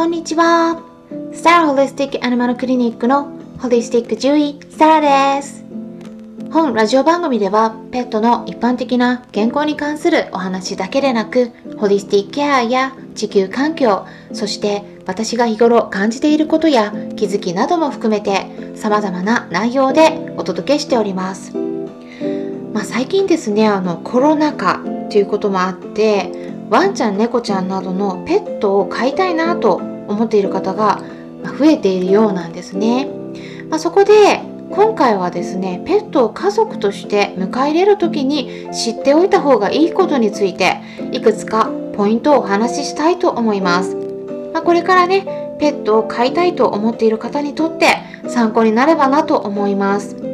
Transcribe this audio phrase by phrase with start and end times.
[0.00, 0.82] こんにちは。
[1.30, 5.62] スターホリスティックアニマルクリニックのホリスティック獣医、サラです。
[6.50, 21.54] 本ラジオ番組ではペットの一般的な健康に関するお話だけでなく、ホリスティックケアや地球環境、そして私が日頃感じていることや気づきなども含めて様々な内容でお届けしております。
[22.72, 24.80] まあ、最近ですね、あのコロナ禍
[25.10, 26.32] ということもあって、
[26.70, 31.02] ワンちゃん猫ちゃんなどのペットを飼いたいなと思っている方が
[31.58, 33.08] 増えているようなんですね、
[33.68, 40.80] まあ、そこで今回はですねペットを家族として迎え入れる時に知っておいた方がいいことについて
[41.12, 43.96] いくつかポイントをお話ししたいと思います、
[44.52, 47.96] まあ、これからねペットを飼いたいと思っている方にとって
[48.28, 50.29] 参考になればなと思います。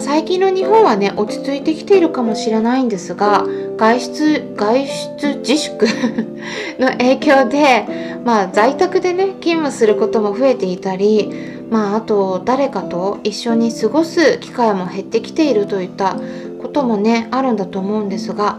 [0.00, 3.44] 最近の日本はね落ち着いてきているかもしれないんですが
[3.76, 5.86] 外出外出自粛
[6.78, 7.86] の影響で、
[8.24, 11.32] まあ、在宅でね勤務することも増えていたり、
[11.70, 16.16] まあ、あと誰かと一緒に過ごす機会も減ってきているといった
[16.60, 18.58] こともねあるんだと思うんですが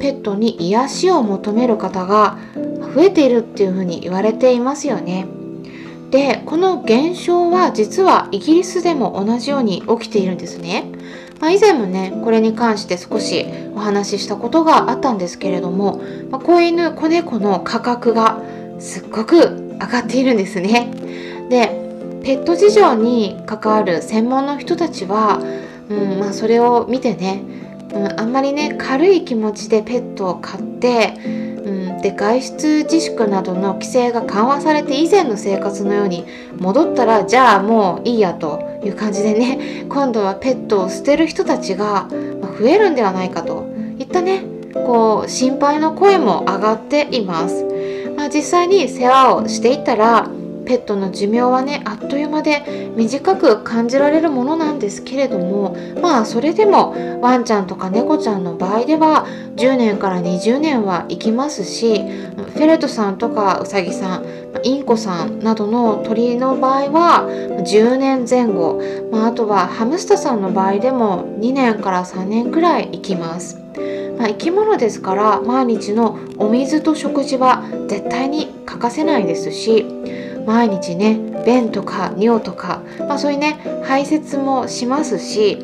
[0.00, 2.36] ペットに癒しを求める方が
[2.94, 5.41] 増えているっていうふうに言われていますよね。
[6.12, 10.84] でこの現象は実はイギリスでも同じように起きているんですね。
[11.40, 18.40] まあ、以前もねこれに関して少しお話ししたことがあったんですけれども、まあ、子犬子猫の価格が
[18.78, 19.38] すっごく
[19.72, 20.92] 上がっているんですね。
[21.48, 21.80] で
[22.22, 25.40] ペット事情に関わる専門の人たちは、
[25.88, 27.42] うんまあ、それを見てね、
[27.94, 31.41] うん、あんまりね軽い気持ちでペットを飼って
[32.02, 36.26] で外出自粛などの規制が緩和されて以前の生活のように
[36.58, 42.08] 戻ったらじゃあもういいやという感じでね 今度はペットを捨てる人たちが
[42.58, 43.64] 増えるんではないかと
[43.98, 44.42] いったね
[44.74, 47.64] こう心配の声も上がっています。
[48.16, 50.28] まあ、実際に世話をしていたら
[50.72, 59.26] ペットの寿命はねあっという間で短く感じられるものなんですけれどもまあそれでもワンちゃんとか猫ちゃんの場合では
[59.56, 64.26] 10年から20年は生きますしフェレットさんとかウサギさん
[64.64, 68.80] インコさんなどの鳥の場合は10年前後、
[69.10, 73.58] まあ、あとはハムスターさんの場合でも2年から3年くらい生きます。
[74.18, 79.84] まあ、生き物ですから毎日のお水と食事は絶対に欠かせないですし
[80.46, 85.58] 毎日ね便とか尿とか、まあ、そういうね排泄もしますし、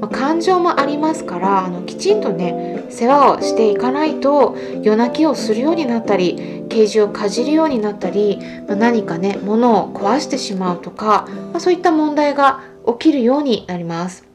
[0.00, 14.26] まあ、感情もありますからあのきちんとね世話をしていかないと夜泣きをするようになったりケージをかじるようになったり、まあ、何かね物を壊してしまうとか、まそういった問題が起きるようになります。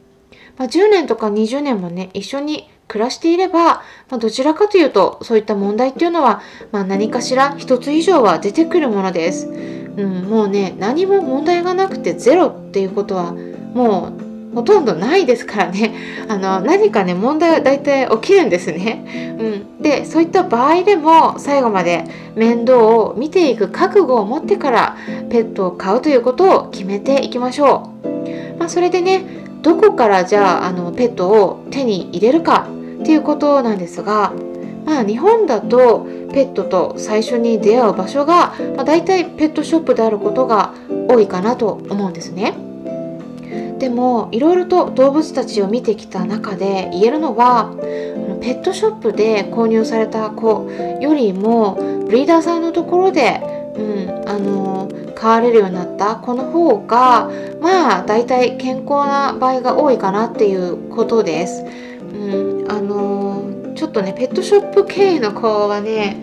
[0.57, 9.47] ま10年とか20年もね一緒に暮らしていれば、まあ、どちらかというとそういった問題っていうのは、まあ、何かしら一つ以上は出てくるものです。
[9.99, 14.13] うん、もうね何も問題がなくてゼロっていうことはも
[14.53, 15.93] うほとんどないですからね
[16.27, 19.37] あの何かね問題は大体起きるんですね。
[19.39, 22.05] うん、でそういった場合でも最後まで
[22.35, 24.95] 面倒を見ていく覚悟を持ってから
[25.29, 28.59] ペットを飼うということを決めていきましょう。
[28.59, 29.23] まあ、それでね
[29.61, 32.67] どこからじゃああのペットを手に入れるか
[33.01, 34.33] っていうことなんですが、
[34.89, 40.73] まあ、日本だとペットと最初に出会う場所が、まあ、大体ペットショップであることが
[41.07, 42.55] 多いかなと思うんですね。
[43.77, 47.71] でもいろいろと動物たちを見てきた中で言えるのは
[48.41, 50.69] ペットショップで購入された子
[50.99, 51.75] よりも
[52.07, 53.41] ブリーダーさんのところで、
[53.75, 57.29] うん、あの飼われるようになった子の方が
[57.61, 61.63] まあ大体健康な場合が多いかなっていうことです。
[61.63, 63.08] うん、あの
[63.89, 66.17] っとねペットショップ経営の子はね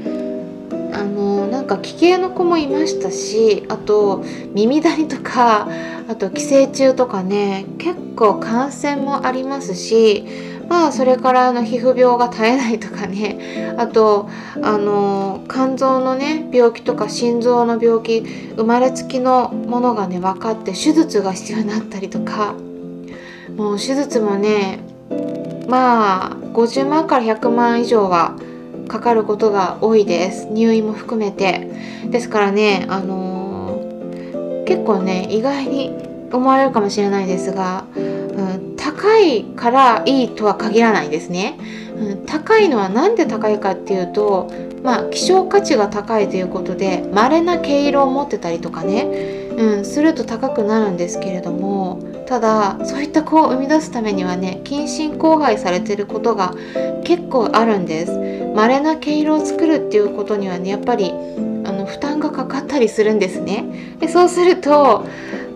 [0.93, 5.69] あのなんか奇形の子もいましたしあと耳谷とか
[6.09, 10.25] あと寄生虫とかね結構感染もありますし
[10.69, 14.28] まあそれからあの皮膚病が絶えないとかねあと
[14.62, 18.21] あの肝臓のね病気とか心臓の病気
[18.57, 22.54] 生まれつきのものがね分かって手術が必要になったりとか
[23.57, 24.85] もう手術もね
[25.68, 28.36] まあ50万から100万以上は
[28.88, 30.47] かかることが多いです。
[30.50, 31.70] 入院も含めて。
[32.10, 35.92] ですからねあのー、結構ね意外に
[36.32, 41.58] 思われるかもしれないですが、うん、高いからいいとは限らないですね、
[41.97, 44.50] うん、高いのは何で高いかっていうと
[44.82, 49.44] まあ希少価値が高いということで稀な毛色を持ってたりとかね。
[49.56, 56.55] うん、すると高くなるんですけれどもただそういった子を生み出すためにはね近親交配されてることが
[57.05, 58.13] 結構あるんです
[58.55, 63.97] 稀な毛色を作るっていうことにはねやっぱりあの負担がかかったりするんですね。
[63.99, 65.05] でそうすると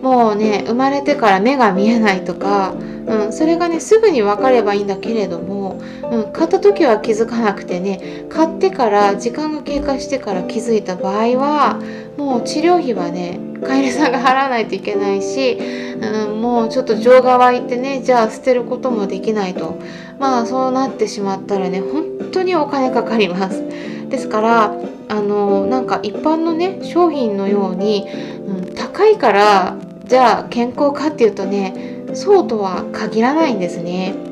[0.01, 2.73] もうね生まれてから目が見えないとか、
[3.05, 5.79] うん、それがねすぐに分かればいいんだけれども、
[6.11, 11.79] うん、買った時は気づかなくてね買ってから時間が経過してから気づいた場合は
[12.17, 19.79] もう治療費はね飼い主さんが払わないといけないし、うん、もうちょっと情が湧いてねじゃあ捨てることもできないと
[20.19, 23.63] まあそうなってしまったらね本当にお金かかります。
[24.09, 24.75] ですから
[25.07, 28.07] あのなんか一般のね商品のように、
[28.47, 34.30] うん、高いからじゃあ健康かっていうとねそうとは限らないんですね。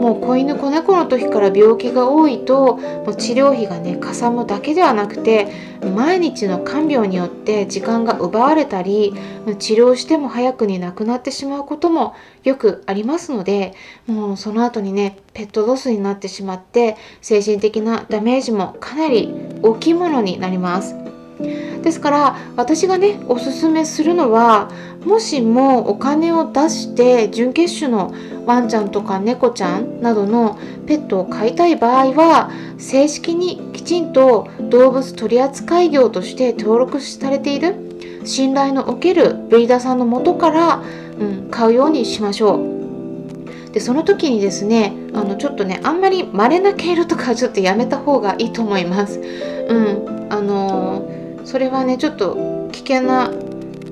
[0.00, 5.48] もう子犬子猫の時から病気が多いともう治療費がねかさむだけではなくて
[5.94, 9.14] 毎日の看病によって時間が奪われたり
[9.58, 13.74] 治療しても早くに亡くなってしまうこともよくありますので
[14.06, 19.32] もうその後にねペットロスになってしまって精神的なダメージもかなり
[19.62, 21.07] 大きいものになります。
[21.38, 24.70] ですから私がねおすすめするのは
[25.04, 28.12] もしもお金を出して準決種の
[28.46, 37.76] ワンちゃんとか猫ちゃんなどのペットを飼いたい場合は正式にきちんと動物取扱業として登録されている
[38.24, 40.82] 信頼のおけるブリーダーさんのもとから、
[41.18, 43.72] うん、買うようにしましょう。
[43.72, 49.20] でその時にですねあのちょっとねあんまり稀な毛色とかちょっとやめた方がいいと思います。
[49.20, 51.17] うん、あのー
[51.48, 53.30] それはねちょっと危険な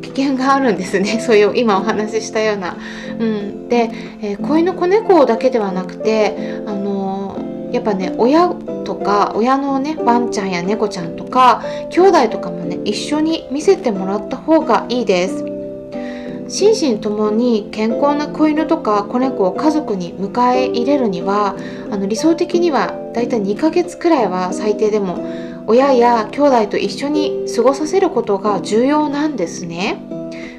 [0.03, 2.77] 危険があるんですね そういう今お話ししたような。
[3.19, 6.37] うん、で、えー、子犬子猫だけではなくて、
[6.67, 8.51] あのー、やっぱね親
[8.85, 15.47] とか親のねワンちゃんや猫ちゃんとか兄弟とかもね一緒に見せてもらった方がいいです。
[16.49, 21.57] 心身ともに健康な子犬とか子猫を家族に迎え入れるには
[21.91, 25.19] あの理想的にはだいたい2ヶ月くらいは最低でも
[25.67, 30.03] 親や兄弟と一緒に過ごさせることが重要なんですね。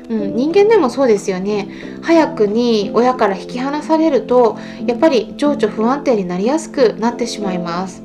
[0.09, 1.67] うん、人間でもそうですよね
[2.01, 8.01] 早くに親から引き離されるとやっぱり情緒不安定になりやすくなってしまいます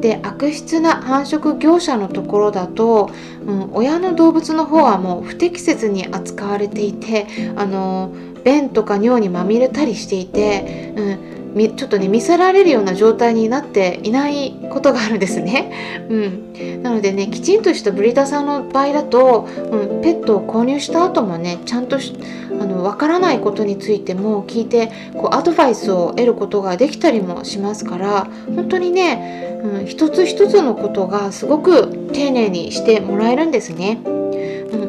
[0.00, 3.10] で悪質な繁殖業者のところだと、
[3.44, 7.26] うん、親の動物の方はもう不適切に扱われていて
[7.56, 8.14] あの
[8.44, 11.33] 便とか尿にまみれたりしていて、うん、
[11.76, 15.70] ちょっとね見せられるような状態になっていないことがあるんですね。
[16.10, 33.98] うん、なのでねきちんとしたブリーダーさんの場合だと、うん、ペットを購入した後もねちゃんとあの分からないことについても聞いてこうアドバイスを得ることができたりもしますから本当にね、うん、一つ一つのことがすごく丁寧にしてもらえるんですね。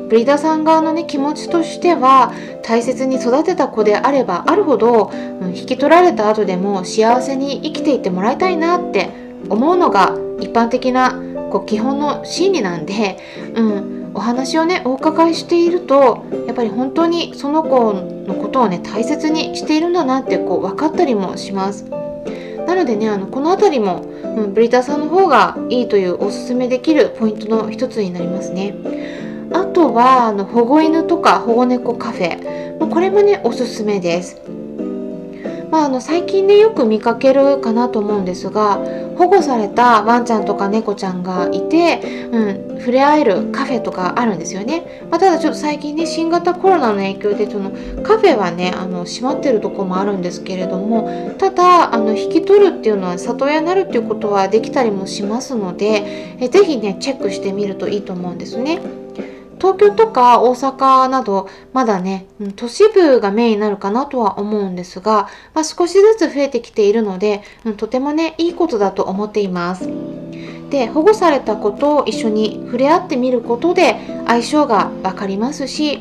[0.10, 5.12] ブリーダーさん側のね気持ちとしては大切に育てた子であればあるほど、
[5.42, 9.10] うん、引き取られた後でも幸せに生きていってもらいたいなって
[9.50, 11.14] 思うのが一般的な
[11.52, 13.18] こう基本の心理なんで、
[13.56, 21.86] うん、お話をねお伺いしているとやっぱり本当にその子のことをね大切にしているんだなってこう分かったりもします。
[22.66, 29.25] なのでねあのこの辺りも、うん、ブリーダーさんの方がいいというおすすめできるポイントの一つになりますね。
[29.54, 34.42] あとはあの保護犬とか保護猫カフェまこれもねおすすめです。
[35.72, 38.76] まあ、あの最近ねよく見かけるかなと思うんですが
[39.18, 47.72] 保護されたワンちゃんとか猫ちゃんがいて、うん、触れ合えるカフェとかあるんですよね、まあ、ただちょっと最近ね新型コロナの影響でその
[48.04, 59.05] カフェはねあの閉まってるとこもあるんですけれどもただあの引き取るっていうのは里親になるっていうことはできたりもしますのでえぜひねチェックしてみるといいと思うんですね。
[59.58, 67.44] 東京とか大阪などまだね都市部がメインになるかなとは思うんですが、まあ、少しずつ増えてきているので
[67.78, 69.90] とてもねいいことだと思っています。
[70.70, 76.00] で保護された子と一緒に触れ合ってみることで相性が分かりますし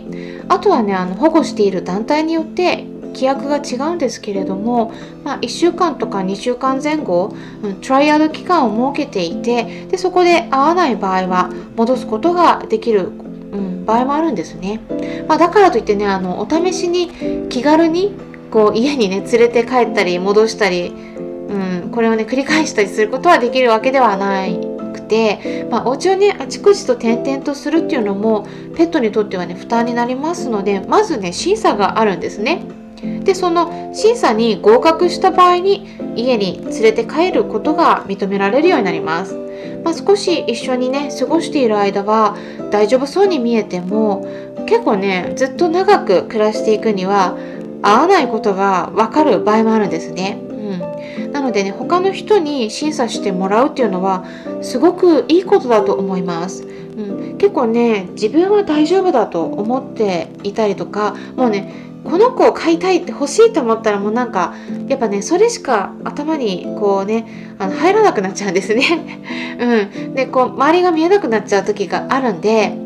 [0.48, 4.92] あとはねあの保護している団体によって規約が違うんですけれども、
[5.22, 7.34] まあ、1週間とか2週間前後、
[7.80, 13.12] トライアル期間を設けていてでそこで合わない場合は戻すことができる、
[13.84, 14.80] 場合もあるんですね。
[15.28, 17.10] まあ、だからといってねあのお試しに
[17.48, 18.14] 気軽に
[18.50, 24.58] こう家にね連れて帰ったり戻したり、うん、これをね繰り返したりすることはできるわけではない
[24.92, 32.83] くて、まあ、お家をねあちこちと転々とするっていうのもペットにとってはね負担になりますのでまずね審査があるんですね。
[33.24, 39.38] でその審査に合格した場合に家に連れて帰ることが認められるようになります。
[39.84, 42.36] まあ、少し一緒にね過ごしている間は
[42.70, 44.26] 大丈夫そうに見えても
[44.66, 47.36] 結構ねずっと長く暮らしていくには
[47.82, 50.38] 合わないことが分かる場合もあるんですね。
[50.48, 54.24] うん、なのでね他の人に審査してもらうっていうのは
[54.62, 56.64] すごくいいことだと思います。
[56.64, 64.54] うん、結構ね自分は大丈夫だと思っていたりとかもうねこの子を飼いたいって欲しいと思ったらもうなんか
[64.88, 69.18] やっぱねそれしか頭にこうねあの入らなくなっちゃうんですね。
[70.04, 72.76] うん、でこう周りが見えなくなっちゃう時があるんで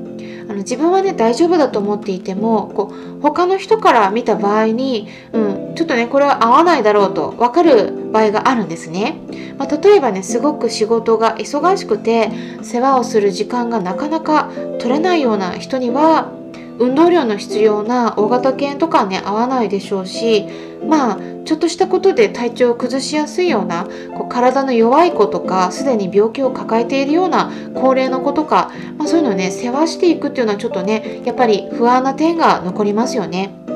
[0.48, 9.20] あの自分はね大丈夫だと思っていてもこう他の人から見た場合に、うん、ちょっとねこれは合わないだろうと分かる場合があるんですね。
[9.58, 12.30] まあ、例えばねすごく仕事が忙しくて
[12.62, 16.37] 世話をする時間がなかなか取れないような人には
[16.78, 20.46] 運動量の必要な大型犬とかね合わないでしょうし
[20.88, 33.67] まあちょっとしたことで体調を崩しやすいようなこう体の弱い子とかすでに病気を抱えているような高齢の子とか、まあ、そういうのをね世話していくっていうのはちょっとねやっぱり不安な点が残りますよね。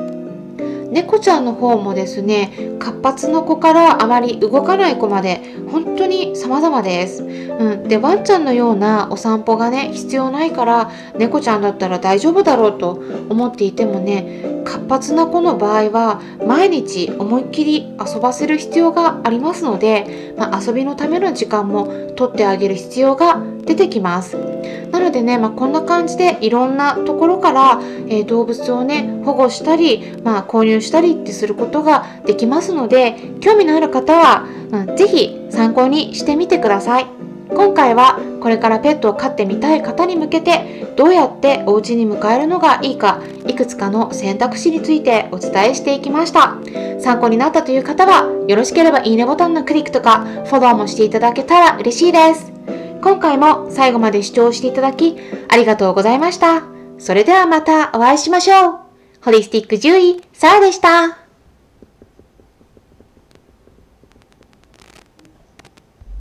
[0.93, 24.37] 猫ちゃんの方もですね活発な子からあまり動かない子まで本当に様々です、うん、でワンちゃんのようなお散歩がね必要ないから猫ちゃんだったら大丈夫だろうと思っていてもね活発な子の場合は毎日思いっきり遊ばせる必要がありますので、まあ、遊びのための時間も取ってあげる必要が出てきます。
[24.91, 37.07] なのでね、まあ、こんな感じでいろんなところから、えー、動物をね保護したり、まあ、購入したりってすることができますので興味のある方は、うん、ぜひ参考にしてみてください。
[37.49, 46.57] 今回はこれからペットを飼ってみたい方に向けてどうやってお家に迎えるのがいいかいくつかの選択肢についてお伝えしていきました。
[46.99, 52.51] 参考になったという方はよろしければいいねボタンのクリックとかフォローもしていただけたら嬉しいです。
[53.01, 55.17] 今回も最後まで視聴していただき
[55.49, 56.63] ありがとうございました。
[56.97, 58.82] それではまたお会いしましょう。
[59.23, 61.22] ホリスティック獣医サラでした。